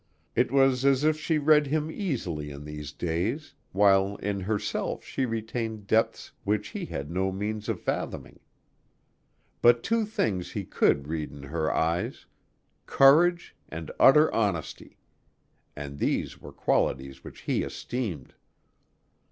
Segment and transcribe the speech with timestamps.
[0.35, 5.27] It was as if she read him easily in these days, while in herself she
[5.27, 8.39] retained depths which he had no means of fathoming.
[9.61, 12.25] But two things he could read in her eyes:
[12.87, 14.97] courage and utter honesty
[15.75, 18.33] and these were qualities which he esteemed.